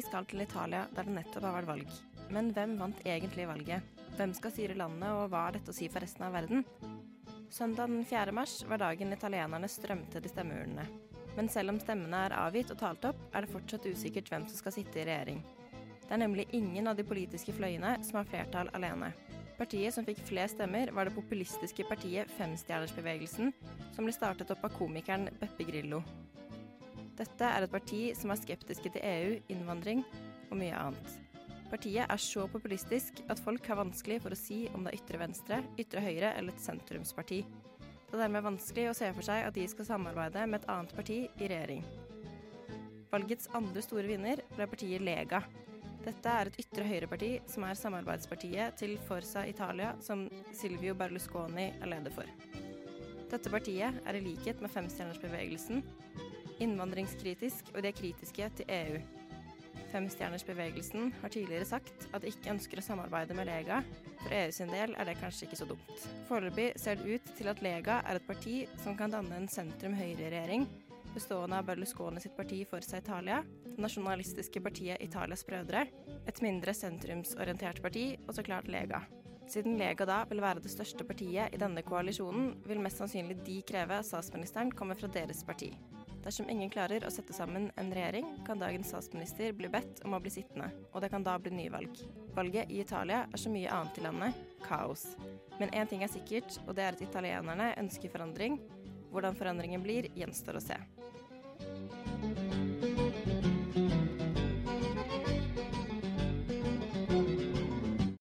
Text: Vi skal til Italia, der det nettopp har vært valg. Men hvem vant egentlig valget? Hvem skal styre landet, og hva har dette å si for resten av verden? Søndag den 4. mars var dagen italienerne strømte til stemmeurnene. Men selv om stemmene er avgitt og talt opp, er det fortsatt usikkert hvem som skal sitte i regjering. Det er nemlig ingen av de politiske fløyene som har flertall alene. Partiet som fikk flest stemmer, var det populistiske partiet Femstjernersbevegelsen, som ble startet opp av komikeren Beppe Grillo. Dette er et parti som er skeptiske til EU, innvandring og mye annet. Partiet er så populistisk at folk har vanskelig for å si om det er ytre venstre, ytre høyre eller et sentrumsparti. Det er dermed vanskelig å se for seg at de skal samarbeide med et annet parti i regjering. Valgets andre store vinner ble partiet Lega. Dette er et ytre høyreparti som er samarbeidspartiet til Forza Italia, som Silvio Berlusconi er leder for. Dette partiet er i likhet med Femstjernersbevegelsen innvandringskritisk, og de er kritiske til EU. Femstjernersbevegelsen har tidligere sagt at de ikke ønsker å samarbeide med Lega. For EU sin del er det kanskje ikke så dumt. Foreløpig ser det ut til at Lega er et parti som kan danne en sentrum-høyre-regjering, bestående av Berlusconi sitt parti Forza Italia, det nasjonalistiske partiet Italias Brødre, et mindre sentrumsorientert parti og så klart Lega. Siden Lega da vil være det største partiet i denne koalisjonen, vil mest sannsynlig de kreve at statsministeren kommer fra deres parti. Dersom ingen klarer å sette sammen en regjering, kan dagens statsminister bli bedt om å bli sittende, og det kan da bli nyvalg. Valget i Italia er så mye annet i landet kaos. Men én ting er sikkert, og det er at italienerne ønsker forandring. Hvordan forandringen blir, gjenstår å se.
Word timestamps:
Vi 0.00 0.06
skal 0.06 0.24
til 0.24 0.40
Italia, 0.40 0.86
der 0.96 1.04
det 1.04 1.12
nettopp 1.12 1.44
har 1.44 1.58
vært 1.58 1.68
valg. 1.68 1.96
Men 2.32 2.46
hvem 2.56 2.70
vant 2.80 3.00
egentlig 3.04 3.44
valget? 3.44 3.98
Hvem 4.16 4.30
skal 4.32 4.52
styre 4.54 4.76
landet, 4.78 5.10
og 5.12 5.26
hva 5.28 5.42
har 5.44 5.58
dette 5.58 5.74
å 5.74 5.76
si 5.76 5.90
for 5.92 6.00
resten 6.00 6.24
av 6.24 6.32
verden? 6.32 6.62
Søndag 7.52 7.90
den 7.92 8.06
4. 8.08 8.32
mars 8.32 8.54
var 8.70 8.80
dagen 8.80 9.12
italienerne 9.12 9.68
strømte 9.68 10.22
til 10.24 10.32
stemmeurnene. 10.32 10.86
Men 11.36 11.52
selv 11.52 11.74
om 11.74 11.82
stemmene 11.82 12.22
er 12.30 12.36
avgitt 12.38 12.72
og 12.72 12.80
talt 12.80 13.04
opp, 13.10 13.20
er 13.28 13.44
det 13.44 13.52
fortsatt 13.52 13.90
usikkert 13.90 14.32
hvem 14.32 14.48
som 14.48 14.62
skal 14.62 14.76
sitte 14.78 15.02
i 15.02 15.04
regjering. 15.10 15.44
Det 16.06 16.16
er 16.16 16.24
nemlig 16.24 16.48
ingen 16.56 16.88
av 16.88 16.96
de 16.96 17.04
politiske 17.04 17.52
fløyene 17.60 17.98
som 18.00 18.22
har 18.22 18.32
flertall 18.32 18.72
alene. 18.80 19.12
Partiet 19.60 19.92
som 19.92 20.08
fikk 20.08 20.24
flest 20.30 20.56
stemmer, 20.56 20.94
var 20.96 21.10
det 21.10 21.18
populistiske 21.18 21.84
partiet 21.92 22.32
Femstjernersbevegelsen, 22.40 23.52
som 23.92 24.08
ble 24.08 24.16
startet 24.16 24.56
opp 24.56 24.64
av 24.64 24.80
komikeren 24.80 25.28
Beppe 25.44 25.68
Grillo. 25.68 26.00
Dette 27.20 27.44
er 27.44 27.66
et 27.66 27.72
parti 27.72 28.04
som 28.16 28.32
er 28.32 28.40
skeptiske 28.40 28.94
til 28.94 29.02
EU, 29.04 29.32
innvandring 29.52 30.00
og 30.48 30.56
mye 30.56 30.72
annet. 30.72 31.18
Partiet 31.70 32.08
er 32.08 32.18
så 32.18 32.46
populistisk 32.50 33.20
at 33.30 33.42
folk 33.44 33.66
har 33.68 33.78
vanskelig 33.78 34.22
for 34.24 34.32
å 34.34 34.38
si 34.38 34.62
om 34.74 34.86
det 34.86 34.94
er 34.94 35.02
ytre 35.02 35.20
venstre, 35.20 35.58
ytre 35.78 36.02
høyre 36.02 36.32
eller 36.38 36.56
et 36.56 36.64
sentrumsparti. 36.64 37.42
Det 37.44 38.16
er 38.16 38.24
dermed 38.24 38.46
vanskelig 38.48 38.88
å 38.90 38.94
se 38.96 39.10
for 39.14 39.26
seg 39.26 39.44
at 39.46 39.54
de 39.54 39.66
skal 39.70 39.86
samarbeide 39.86 40.46
med 40.48 40.62
et 40.62 40.70
annet 40.72 40.94
parti 40.96 41.18
i 41.28 41.50
regjering. 41.52 41.84
Valgets 43.12 43.50
andre 43.58 43.84
store 43.84 44.08
vinner 44.08 44.40
ble 44.54 44.66
partiet 44.70 45.04
Lega. 45.04 45.44
Dette 46.00 46.32
er 46.40 46.48
et 46.48 46.58
ytre 46.64 46.88
høyreparti 46.88 47.30
som 47.52 47.68
er 47.68 47.78
samarbeidspartiet 47.78 48.80
til 48.80 48.96
Forza 49.06 49.44
Italia, 49.46 49.92
som 50.00 50.24
Silvio 50.56 50.96
Berlusconi 50.96 51.68
er 51.76 51.92
leder 51.92 52.16
for. 52.16 52.26
Dette 53.30 53.52
partiet 53.52 54.00
er 54.08 54.18
i 54.18 54.24
likhet 54.24 54.62
med 54.64 54.72
Femstjernersbevegelsen 54.72 55.84
innvandringskritisk, 56.60 57.72
og 57.74 57.82
de 57.82 57.90
er 57.90 57.96
kritiske 57.96 58.50
til 58.60 58.70
EU. 58.76 59.00
Femstjernersbevegelsen 59.90 61.12
har 61.20 61.32
tidligere 61.34 61.66
sagt 61.66 62.06
at 62.14 62.22
de 62.22 62.30
ikke 62.30 62.52
ønsker 62.52 62.78
å 62.78 62.84
samarbeide 62.84 63.34
med 63.34 63.48
Lega. 63.48 63.80
For 64.20 64.34
EU 64.36 64.52
sin 64.54 64.70
del 64.70 64.94
er 64.94 65.08
det 65.08 65.16
kanskje 65.18 65.48
ikke 65.48 65.58
så 65.58 65.66
dumt. 65.70 66.04
Foreløpig 66.28 66.68
ser 66.78 67.00
det 67.00 67.16
ut 67.16 67.32
til 67.38 67.50
at 67.50 67.62
Lega 67.64 67.98
er 68.06 68.20
et 68.20 68.28
parti 68.28 68.62
som 68.84 68.96
kan 68.98 69.10
danne 69.10 69.40
en 69.40 69.50
sentrum-høyre-regjering, 69.50 70.68
bestående 71.14 71.58
av 71.58 71.66
Berlusconi 71.66 72.22
sitt 72.22 72.36
parti 72.36 72.60
Forza 72.70 73.00
Italia, 73.02 73.40
det 73.64 73.82
nasjonalistiske 73.82 74.62
partiet 74.62 75.02
Italias 75.02 75.42
Brødre, 75.46 75.86
et 76.28 76.42
mindre 76.44 76.74
sentrumsorientert 76.76 77.82
parti 77.82 78.12
og 78.26 78.36
så 78.36 78.46
klart 78.46 78.70
Lega. 78.70 79.02
Siden 79.50 79.80
Lega 79.80 80.06
da 80.06 80.20
vil 80.30 80.42
være 80.44 80.62
det 80.62 80.70
største 80.70 81.02
partiet 81.06 81.50
i 81.50 81.58
denne 81.58 81.82
koalisjonen, 81.82 82.52
vil 82.62 82.82
mest 82.82 83.02
sannsynlig 83.02 83.40
de 83.42 83.58
kreve 83.66 83.98
at 83.98 84.06
statsministeren 84.06 84.70
kommer 84.70 84.94
fra 84.94 85.10
deres 85.10 85.42
parti. 85.46 85.72
Dersom 86.20 86.50
ingen 86.52 86.68
klarer 86.70 87.06
å 87.06 87.10
sette 87.12 87.32
sammen 87.32 87.70
en 87.80 87.92
regjering, 87.96 88.26
kan 88.44 88.60
dagens 88.60 88.90
statsminister 88.92 89.54
bli 89.56 89.70
bedt 89.72 90.02
om 90.04 90.12
å 90.12 90.20
bli 90.20 90.32
sittende, 90.34 90.68
og 90.92 91.00
det 91.00 91.08
kan 91.12 91.24
da 91.24 91.38
bli 91.40 91.54
nyvalg. 91.54 92.02
Valget 92.36 92.68
i 92.68 92.82
Italia 92.82 93.22
er 93.24 93.40
så 93.40 93.52
mye 93.52 93.72
annet 93.72 93.96
i 93.98 94.04
landet 94.04 94.42
kaos. 94.66 95.06
Men 95.58 95.72
én 95.72 95.88
ting 95.88 96.04
er 96.04 96.12
sikkert, 96.12 96.60
og 96.66 96.76
det 96.76 96.84
er 96.84 96.96
at 96.96 97.04
italienerne 97.04 97.72
ønsker 97.80 98.12
forandring. 98.12 98.60
Hvordan 99.10 99.38
forandringen 99.38 99.82
blir, 99.82 100.12
gjenstår 100.14 100.60
å 100.60 100.64
se. 100.64 100.76